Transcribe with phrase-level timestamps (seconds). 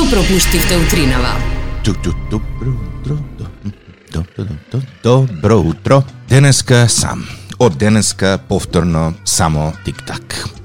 [0.00, 1.36] Што пропуштивте утринава?
[1.84, 3.18] Добро утро.
[5.02, 6.02] Добро утро.
[6.28, 7.28] Денеска сам.
[7.58, 10.59] Од денеска повторно само тик-так.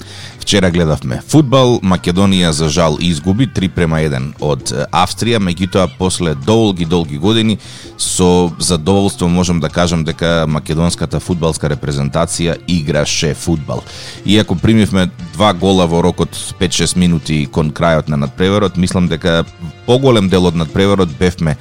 [0.46, 6.86] Вчера гледавме футбал, Македонија за жал изгуби 3 према 1 од Австрија, меѓутоа после долги
[6.86, 7.58] долги години
[7.98, 13.82] со задоволство можам да кажам дека македонската фудбалска репрезентација играше фудбал.
[14.24, 19.48] Иако примивме два гола во рокот 5-6 минути кон крајот на надпреварот, мислам дека
[19.88, 21.58] поголем дел од надпреварот бевме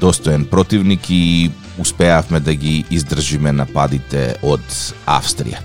[0.00, 4.64] достоен противник и успеавме да ги издржиме нападите од
[5.06, 5.62] Австрија.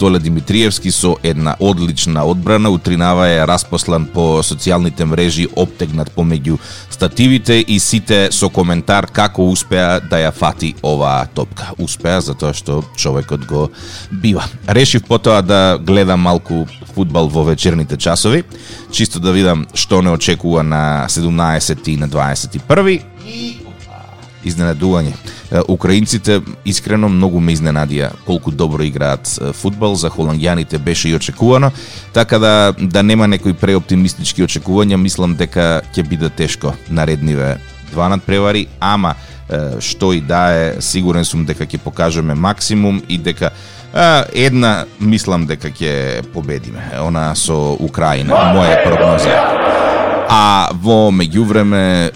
[0.00, 6.56] Столе Димитриевски со една одлична одбрана утринава е распослан по социјалните мрежи, обтегнат помеѓу
[6.88, 11.74] стативите и сите со коментар како успеа да ја фати оваа топка.
[11.76, 13.66] Успеа затоа што човекот го
[14.08, 14.46] бива.
[14.64, 18.44] Решив потоа да гледам малку фудбал во вечерните часови,
[18.90, 23.58] чисто да видам што не очекува на 17 и на 21 и
[24.48, 25.12] изненадување.
[25.68, 31.72] Украинците искрено многу ме изненадија колку добро играат фудбал, за холандјаните беше и очекувано,
[32.12, 37.58] така да да нема некои преоптимистички очекувања, мислам дека ќе биде тешко наредниве
[37.90, 39.14] два надпревари, ама
[39.80, 43.50] што и да е, сигурен сум дека ќе покажеме максимум и дека
[43.92, 46.82] а, една мислам дека ќе победиме.
[47.02, 49.89] Она со Украина, моја прогноза.
[50.30, 52.12] А во меѓувреме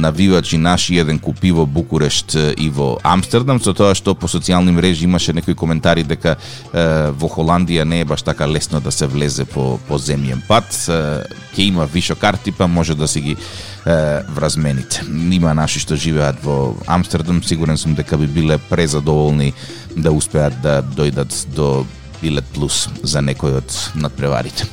[0.00, 5.04] навивачи наши еден купи во Букурешт и во Амстердам со тоа што по социјални мрежи
[5.04, 9.44] имаше некои коментари дека е, во Холандија не е баш така лесно да се влезе
[9.44, 13.96] по по земјен пат, ќе има вишо карти па може да си ги е,
[14.32, 15.04] вразмените.
[15.30, 19.52] Има наши што живеат во Амстердам, сигурен сум дека би биле презадоволни
[19.92, 21.84] да успеат да дојдат до
[22.22, 24.64] билет плюс за некој од надпреварите.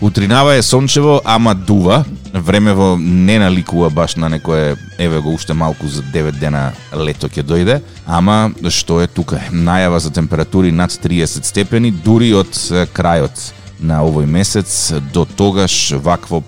[0.00, 2.04] Утринава е сончево, ама дува.
[2.34, 7.42] Времево не наликува баш на некое, еве го уште малку за 9 дена лето ќе
[7.44, 9.42] дојде, ама што е тука?
[9.52, 12.48] Најава за температури над 30 степени, дури од
[12.96, 16.40] крајот на овој месец, до тогаш вакво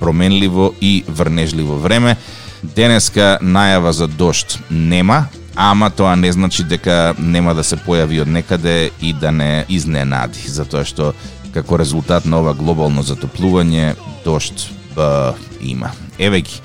[0.00, 2.16] променливо и врнежливо време.
[2.62, 5.26] Денеска најава за дошт нема,
[5.56, 10.46] ама тоа не значи дека нема да се појави од некаде и да не изненади,
[10.46, 11.14] затоа што
[11.54, 13.94] како резултат на ова глобално затоплување
[14.24, 15.90] дошт ба, има.
[16.18, 16.60] Еве ги,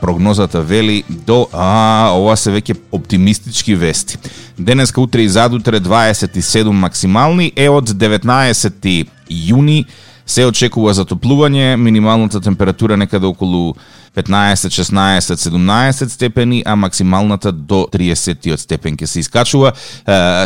[0.00, 4.18] прогнозата вели до а ова се веќе оптимистички вести.
[4.58, 9.84] Денеска утре и задутре 27 максимални е од 19 јуни
[10.26, 13.74] се очекува затоплување, минималната температура некаде околу
[14.14, 19.72] 15, 16, 17 степени, а максималната до 30 степен ќе се искачува.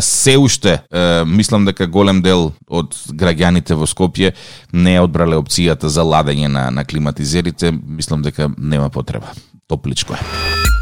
[0.01, 0.79] Се уште,
[1.27, 4.33] мислам дека голем дел од граѓаните во Скопје
[4.73, 7.73] не е одбрале опцијата за ладење на, на климатизерите.
[7.73, 9.35] Мислам дека нема потреба.
[9.69, 10.78] Топличко е.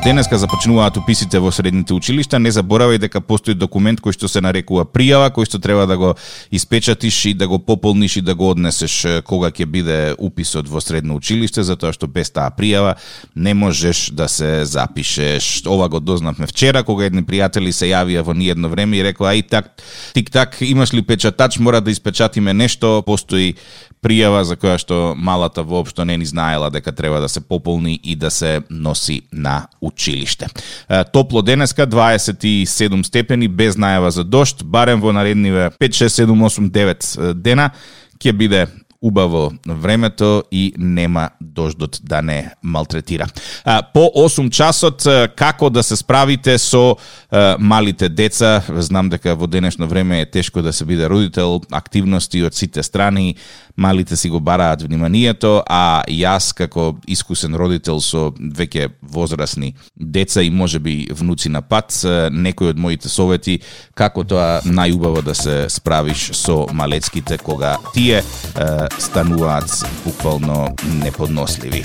[0.00, 2.38] Денеска започнуваат уписите во средните училишта.
[2.40, 6.14] Не заборавај дека постои документ кој што се нарекува пријава, кој што треба да го
[6.48, 11.18] испечатиш и да го пополниш и да го однесеш кога ќе биде уписот во средно
[11.20, 12.94] училиште, затоа што без таа пријава
[13.34, 15.66] не можеш да се запишеш.
[15.68, 19.44] Ова го дознавме вчера кога едни пријатели се јавија во ниедно време и рекоа ај
[19.52, 19.68] так
[20.16, 23.52] тик так имаш ли печатач, мора да испечатиме нешто, постои
[24.02, 28.16] пријава за која што малата воопшто не ни знаела дека треба да се пополни и
[28.16, 30.46] да се носи на училиште.
[31.12, 36.70] Топло денеска 27 степени без најава за дошт, барем во наредниве 5 6 7 8
[36.70, 37.70] 9 дена
[38.20, 38.66] ќе биде
[39.02, 43.26] убаво времето и нема дождот да не малтретира.
[43.94, 45.04] По 8 часот
[45.36, 46.96] како да се справите со
[47.58, 48.60] малите деца?
[48.68, 53.36] Знам дека во денешно време е тешко да се биде родител, активности од сите страни,
[53.80, 60.50] малите си го бараат вниманието, а јас како искусен родител со веќе возрастни деца и
[60.50, 61.96] можеби внуци на пат,
[62.30, 63.60] некои од моите совети
[63.96, 68.22] како тоа најубаво да се справиш со малецките кога тие
[68.98, 71.84] стануваат буквално неподносливи.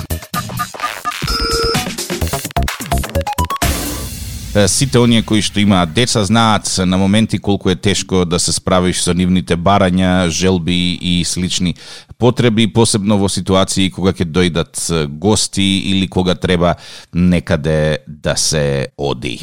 [4.67, 9.01] Сите оние кои што имаат деца знаат на моменти колку е тешко да се справиш
[9.03, 11.75] со нивните барања, желби и слични
[12.17, 16.75] потреби, посебно во ситуации кога ќе дојдат гости или кога треба
[17.13, 19.39] некаде да се оди.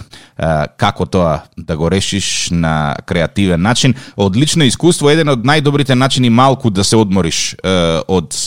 [0.79, 3.95] Како тоа да го решиш на креативен начин?
[4.17, 7.57] Одлично искуство, еден од најдобрите начини малку да се одмориш
[8.07, 8.39] од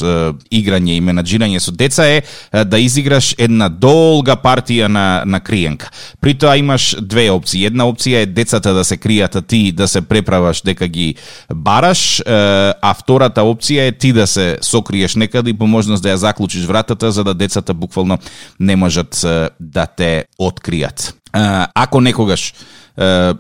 [0.50, 2.24] играње и менаджирање со деца е
[2.66, 5.92] да изиграш една долга партија на, на криенка.
[6.22, 7.63] При тоа Тоа имаш две опции.
[7.66, 11.16] Една опција е децата да се кријат, а ти да се преправаш дека ги
[11.50, 16.15] бараш, а втората опција е ти да се сокриеш некаде и по можност да ја
[16.15, 18.17] заклучиш вратата за да децата буквално
[18.59, 19.25] не можат
[19.59, 21.13] да те откријат.
[21.75, 22.53] Ако некогаш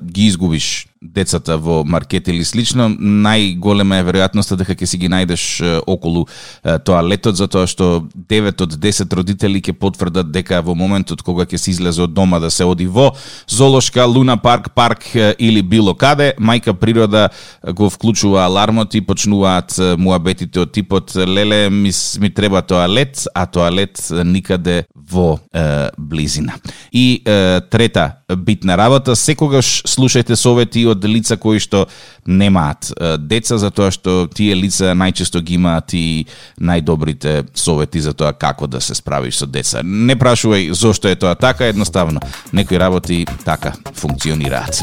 [0.03, 5.45] ги изгубиш децата во маркет или слично, најголема е веројатноста дека ќе си ги најдеш
[5.85, 6.25] околу
[6.63, 11.71] тоалетот, затоа што 9 од 10 родители ќе потврдат дека во моментот кога ќе се
[11.75, 13.11] излезе од дома да се оди во
[13.47, 17.29] золошка, луна парк, парк или било каде, мајка природа
[17.73, 23.99] го вклучува алармот и почнуваат муабетите од типот леле ми, ми треба тоалет, а тоалет
[24.23, 26.53] никаде во е, близина.
[26.91, 31.85] И е, трета битна работа, секогаш слушајте совети од лица кои што
[32.25, 36.25] немаат деца, затоа што тие лица најчесто ги имаат и
[36.61, 39.83] најдобрите совети за тоа како да се справиш со деца.
[39.83, 42.21] Не прашувај зошто е тоа така, едноставно
[42.53, 44.81] некои работи така функционираат.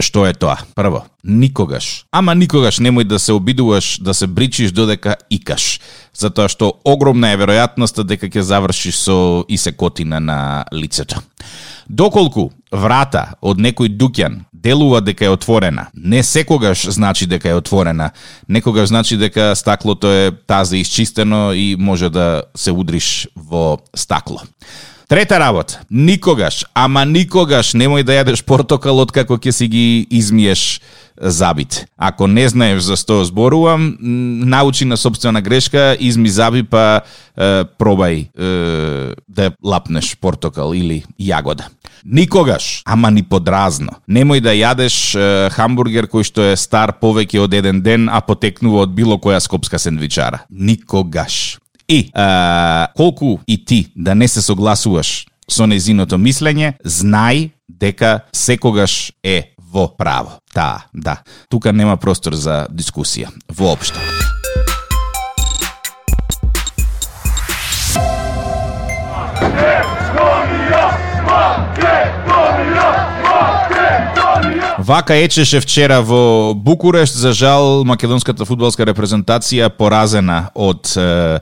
[0.00, 0.58] Што е тоа?
[0.74, 5.80] Прво, никогаш, ама никогаш немој да се обидуваш да се бричиш додека икаш,
[6.20, 10.38] затоа што огромна е веројатноста дека ќе завршиш со исекотина на
[10.72, 11.22] лицето.
[11.90, 18.10] Доколку врата од некој дуќан делува дека е отворена, не секогаш значи дека е отворена.
[18.48, 24.42] Некогаш значи дека стаклото е тазе исчистено и може да се удриш во стакло.
[25.10, 30.78] Трета работа, никогаш, ама никогаш немој да јадеш портокал од како ќе си ги измиеш
[31.18, 31.80] забит.
[31.98, 37.02] Ако не знаеш за што зборувам, научи на собствена грешка, изми заби па
[37.34, 41.66] е, пробај е, да лапнеш портокал или јагода.
[42.04, 47.58] Никогаш, ама ни подразно, немој да јадеш е, хамбургер кој што е стар повеќе од
[47.58, 50.46] еден ден, а потекнува од било која скопска сендвичара.
[50.50, 51.58] Никогаш.
[51.90, 59.10] И а, колку и ти да не се согласуваш со незиното мислење, знај дека секогаш
[59.26, 60.38] е во право.
[60.54, 61.16] Та, да.
[61.50, 63.34] Тука нема простор за дискусија.
[63.50, 63.98] Воопшто.
[74.78, 81.38] Вака ечеше вчера во Букурешт, за жал македонската фудбалска репрезентација поразена од е,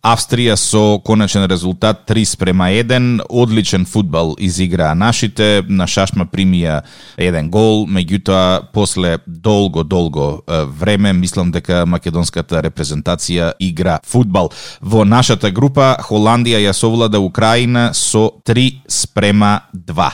[0.00, 6.78] Австрија со конечен резултат 3 спрема 1, одличен фудбал изиграа нашите, на шашма примија
[7.20, 10.40] еден гол, меѓутоа после долго долго
[10.80, 14.48] време мислам дека македонската репрезентација игра фудбал.
[14.80, 20.08] Во нашата група Холандија ја совлада Украина со 3 спрема 2.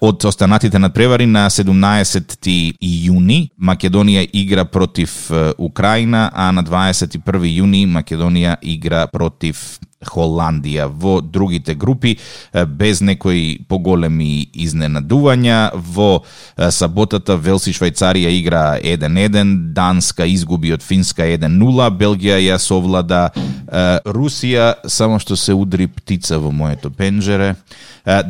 [0.00, 5.26] Од останатите надпревари на 17 јуни Македонија игра против
[5.58, 7.18] Украина, а на 21
[7.50, 12.16] јуни Македонија игра игра против Холандија во другите групи
[12.66, 15.70] без некои поголеми изненадувања.
[15.74, 16.24] Во
[16.70, 23.30] саботата Велси Швајцарија игра 1-1, Данска изгуби од Финска 1-0, Белгија ја совлада
[24.04, 27.54] Русија, само што се удри птица во моето пенџере.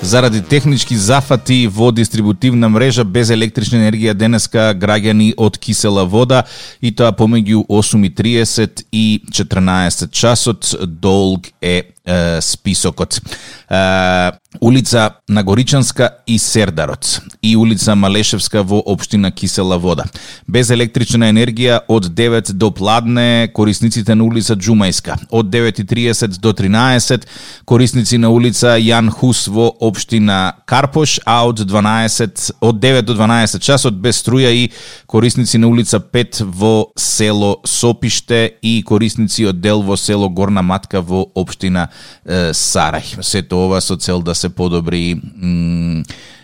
[0.06, 6.44] Заради технички зафати во дистрибутивна мрежа без електрична енергија денеска граѓани од кисела вода
[6.78, 10.76] и тоа помеѓу 8.30 и 14 часот.
[10.86, 13.22] Долг е е, списокот.
[13.70, 14.32] Е,
[14.62, 20.06] улица Нагоричанска и Сердарот и улица Малешевска во општина Кисела вода.
[20.48, 27.28] Без електрична енергија од 9 до пладне корисниците на улица Джумајска, од 9:30 до 13
[27.66, 33.60] корисници на улица Јан Хус во општина Карпош, а од 12 од 9 до 12
[33.60, 34.72] часот без струја и
[35.06, 41.02] корисници на улица 5 во село Сопиште и корисници од дел во село Горна Матка
[41.02, 41.90] во општина
[42.26, 43.22] Сарај.
[43.22, 45.16] Сето ова со цел да се подобри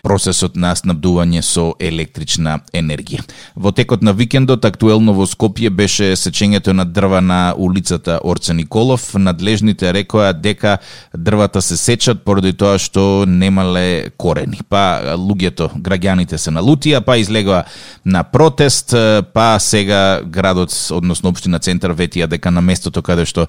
[0.02, 3.22] процесот на снабдување со електрична енергија.
[3.54, 9.14] Во текот на викендот актуелно во Скопје беше сечењето на дрва на улицата Орце Николов.
[9.14, 10.78] Надлежните рекоа дека
[11.14, 14.58] дрвата се сечат поради тоа што немале корени.
[14.68, 17.62] Па луѓето, граѓаните се налутија, па излегоа
[18.04, 18.96] на протест,
[19.32, 23.46] па сега градот, односно општина центар ветија дека на местото каде што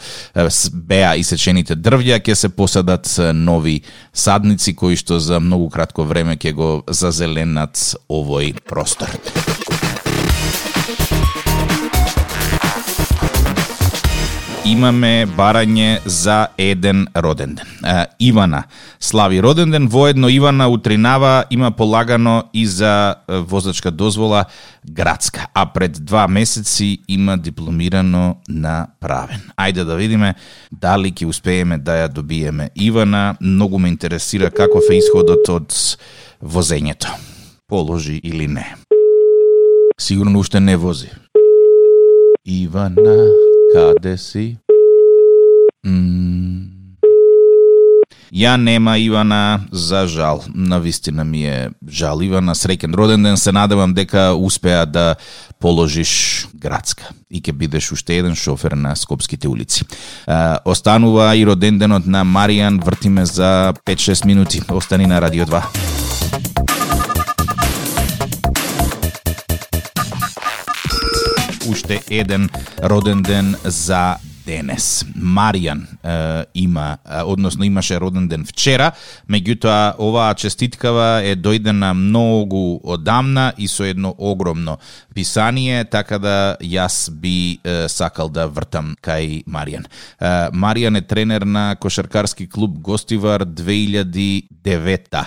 [0.74, 3.82] беа исечените дрвја ќе се посадат нови
[4.14, 7.78] садници кои што за многу кратко време ќе го зазеленат
[8.10, 9.14] овој простор.
[14.66, 17.68] Имаме барање за еден роден ден.
[18.20, 18.64] Ивана
[19.00, 24.46] слави роден ден, воедно Ивана утринава има полагано и за возачка дозвола
[24.92, 29.42] градска, а пред два месеци има дипломирано на правен.
[29.58, 30.36] Ајде да видиме
[30.72, 33.36] дали ќе успееме да ја добиеме Ивана.
[33.42, 35.76] Многу ме интересира каков е исходот од
[36.44, 37.12] возењето.
[37.68, 38.76] Положи или не.
[40.00, 41.10] Сигурно уште не вози.
[42.46, 43.28] Ивана,
[43.74, 44.58] каде си?
[48.34, 50.44] Ја нема Ивана, за жал.
[50.56, 52.22] На вистина ми е жал.
[52.22, 53.38] Ивана, среќен роден ден.
[53.38, 55.16] Се надевам дека успеа да
[55.62, 59.86] положиш градска и ќе бидеш уште еден шофер на Скопските улици.
[60.26, 62.82] А, останува и роден денот на Маријан.
[62.84, 64.62] Вртиме за 5-6 минути.
[64.70, 66.13] Остани на Радио 2.
[71.74, 72.50] Уште еден
[72.84, 74.16] роден ден за
[74.46, 75.06] денес.
[75.18, 78.92] Маријан е, има, односно имаше роден ден вчера,
[79.26, 84.78] меѓутоа оваа честиткава е дојдена многу одамна и со едно огромно
[85.16, 89.88] писание, така да јас би е, сакал да вртам кај Маријан.
[89.88, 95.26] Е, Маријан е тренер на кошаркарски клуб Гостивар 2009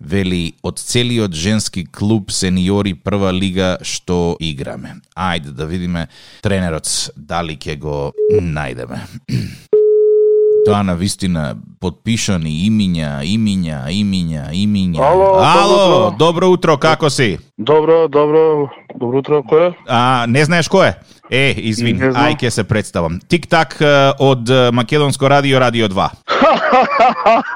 [0.00, 4.96] вели од целиот женски клуб сениори прва лига што играме.
[5.16, 6.06] Ајде да видиме
[6.42, 9.00] тренерот дали ќе го најдеме.
[10.66, 14.98] Тоа на вистина подпишани имиња, имиња, имиња, имиња.
[14.98, 16.16] Ало, Ало, добро утро.
[16.18, 17.38] добро утро, како си?
[17.58, 18.66] Добро, добро,
[18.98, 19.74] добро утро, кој е?
[19.86, 20.96] А, не знаеш кој е?
[21.30, 23.20] Е, извини, ај ќе се представам.
[23.28, 23.76] Тик-так
[24.18, 26.08] од Македонско радио, Радио 2.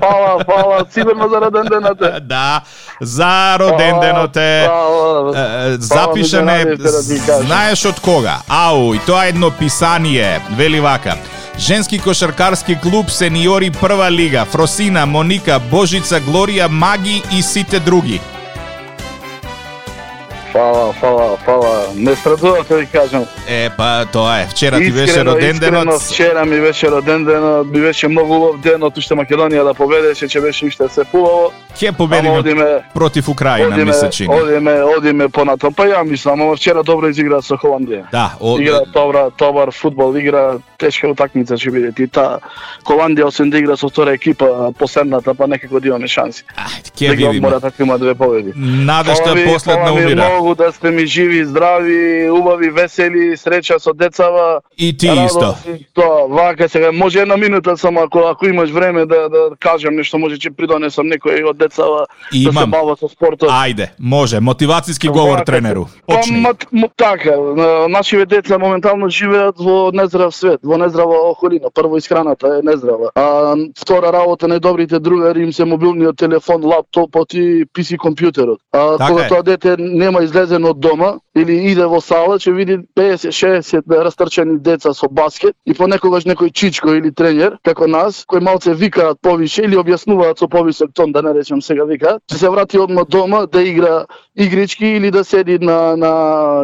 [0.00, 1.98] фала, фала, сигурно за роден денот.
[2.22, 2.60] Да,
[3.00, 4.64] за роден денот е.
[4.66, 7.46] Фала, Е, Запишан е, најавите ти кажам.
[7.46, 8.38] знаеш од кога?
[8.48, 11.16] Ау, и тоа е едно писание, вели вака.
[11.58, 18.20] Женски кошаркарски клуб Сениори прва лига, Фросина, Моника, Божица, Глорија, Маги и сите други.
[20.52, 21.84] Фала, фала, фала.
[21.94, 23.26] Не страдував да ви кажам.
[23.48, 24.46] Е, па тоа е.
[24.46, 26.02] Вчера ти беше роден искрено, денот.
[26.02, 30.24] вчера ми беше роден денот, ми беше многу убав ден, од уште Македонија да победеше,
[30.28, 31.52] ќе беше уште се хубаво.
[31.76, 32.64] Ќе Ама победиме одиме,
[32.94, 34.34] против Украина, ми одиме, се чини.
[34.34, 35.74] одиме, одиме понатам.
[35.74, 38.10] Па ја мислам, ама вчера добро изигра со Холандија.
[38.12, 41.92] Да, од, Игра добра, добар фудбал, игра тешка утакмица ќе биде.
[41.92, 42.38] Ти та
[42.84, 46.44] Холандија освен да игра со втора екипа, последната, па некако да имаме шанси.
[46.56, 47.40] ајде, ќе видиме.
[47.40, 48.52] мора така има две победи.
[49.34, 50.37] Ви, последна умира.
[50.38, 54.60] Многу да сте ми живи, здрави, убави, весели, среќа со децава.
[54.78, 55.40] И ти исто.
[55.40, 59.50] радост и Тоа, вака сега, може една минута само ако ако имаш време да да
[59.60, 62.70] кажам нешто, може ќе придонесам некој од децава да се Имам.
[62.70, 63.50] бава со спортот.
[63.50, 64.36] Ајде, може.
[64.38, 65.86] Мотивацијски говор Вака, тренеру.
[66.06, 66.36] Па, Почни.
[66.36, 71.70] ма, м, така, на- нашиве деца моментално живеат во нездрав свет, во нездрава околина.
[71.74, 73.10] Прво исхраната е нездрава.
[73.14, 78.58] А втора работа најдобрите другари им се мобилниот телефон, лаптопот и PC компјутерот.
[78.72, 79.28] А Така кога е.
[79.28, 84.94] тоа дете нема излезен од дома или иде во сала, ќе види 50-60 растрчани деца
[84.94, 89.76] со баскет и понекогаш некој чичко или тренер, како нас, кои малце викаат повише или
[89.76, 93.62] објаснуваат со повисок тон, да не речем сега викаат, ќе се врати одма дома да
[93.62, 96.12] игра игрички или да седи на на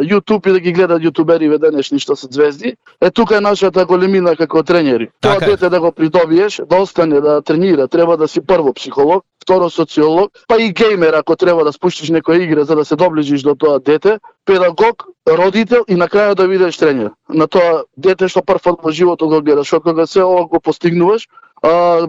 [0.02, 2.76] YouTube и да ги гледа јутубери денешни што се звезди.
[3.00, 5.10] Е тука е нашата големина како тренери.
[5.20, 5.48] Тоа Така е.
[5.48, 10.32] дете да го придобиеш, да остане да тренира, треба да си прво психолог, второ социолог,
[10.48, 13.80] па и геймер ако треба да спуштиш некоја игра за да се доближиш до тоа
[13.80, 17.12] дете, педагог, родител и на крајот да бидеш тренер.
[17.28, 21.28] На тоа дете што прв во животот го гледаш, што кога се ова го постигнуваш,
[21.62, 22.06] а,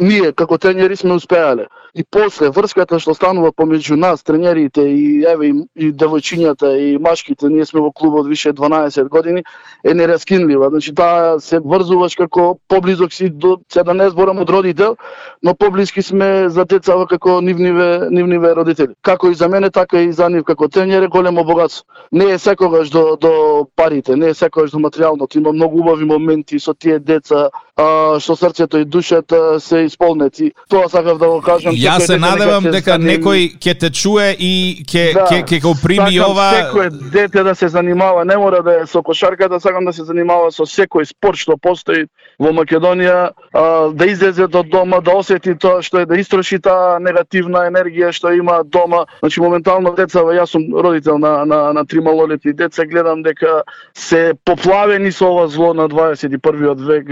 [0.00, 1.68] ние како тренери сме успеале.
[1.98, 7.48] И после врската што станува помеѓу нас, тренерите и еве и, и девојчињата и машките,
[7.50, 9.42] ние сме во клубот више 12 години,
[9.82, 10.68] е нераскинлива.
[10.70, 14.94] Значи таа се врзуваш како поблизок си до се да не зборам од родител,
[15.42, 18.94] но поблиски сме за децава како нивниве нивниве родители.
[19.02, 21.82] Како и за мене, така и за нив како тренер е големо богатство.
[22.12, 25.36] Не е секогаш до до парите, не е секогаш до материјалното.
[25.36, 30.52] Има многу убави моменти со тие деца, а, што срцето и душата се исполнети.
[30.70, 31.74] Тоа сакав да го кажам.
[31.88, 33.08] Јас се надевам дека заним...
[33.12, 34.52] некој ќе те чуе и
[34.84, 36.48] ќе да, ќе ќе го прими ова.
[36.56, 40.50] Секој дете да се занимава, не мора да е со кошарката, сакам да се занимава
[40.52, 42.06] со секој спорт што постои
[42.38, 43.18] во Македонија,
[43.52, 48.12] а, да излезе од дома, да осети тоа што е да истроши таа негативна енергија
[48.12, 49.04] што има дома.
[49.20, 53.62] Значи моментално деца, јас сум родител на на на три малолетни деца, гледам дека
[53.94, 57.08] се поплавени со ова зло на 21 век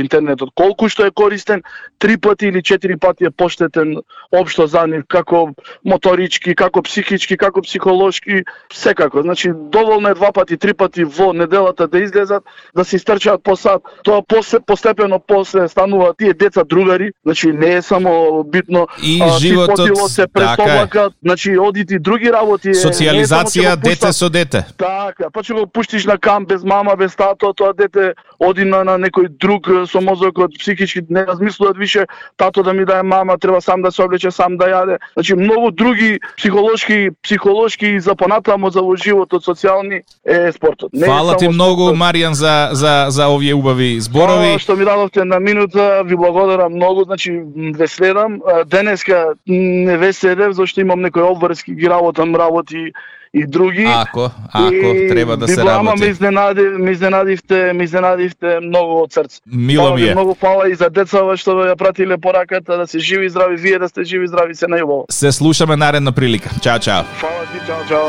[0.00, 0.50] интернетот.
[0.54, 1.62] Колку што е користен,
[1.98, 3.96] три пати или четири пати е поштетен
[4.32, 9.22] општо за нив, како моторички, како психички, како психолошки, секако.
[9.22, 12.44] Значи, доволно е два пати, три пати во неделата да излезат,
[12.76, 13.82] да се истрчаат по сад.
[14.04, 19.38] Тоа после, постепено после станува тие деца другари, значи не е само битно и а,
[19.38, 22.74] животот се престоплакат, така значи одити други работи.
[22.74, 24.64] Социализација дете со дете.
[24.78, 28.84] Така, па ќе го пуштиш на камп без мама, без тато, тоа дете оди на,
[28.84, 33.60] на некој друг со мозокот психички не размислуваат више тато да ми дае мама, треба
[33.60, 34.98] сам да се облече, сам да јаде.
[35.14, 40.92] Значи многу други психолошки психолошки за понатамо за во животот социјални е спортот.
[40.92, 41.98] Не Фала ти многу спортот.
[41.98, 44.54] Маријан за за за овие убави зборови.
[44.54, 47.42] А, што ми дадовте на минута, ви благодарам многу, значи
[47.74, 48.40] ве следам.
[48.66, 52.92] Денеска не ве следев зашто имам некои обврски ги работам работи
[53.34, 53.86] и други.
[53.88, 56.00] Ако, ако и, треба да се работи.
[56.00, 59.40] Ме изненади, ме изненадивте, ме изненадивте многу од срце.
[59.46, 60.14] Мило ми е.
[60.14, 63.78] Многу фала и за децава што ја пратиле пораката да се живи и здрави, вие
[63.78, 65.04] да сте живи и здрави се најубаво.
[65.10, 66.50] Се слушаме наредна прилика.
[66.62, 67.04] Чао, чао.
[67.20, 68.08] Фала ти, чао, чао.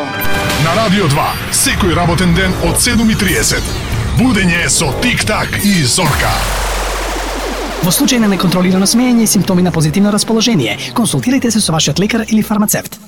[0.63, 3.63] На Радио 2, секој работен ден од 7:30.
[4.19, 6.33] Будење со Тик-так и Зорка.
[7.83, 12.25] Во случај на неконтролирано смеење и симптоми на позитивно расположение, консултирайте се со вашиот лекар
[12.27, 12.99] или фармацевт.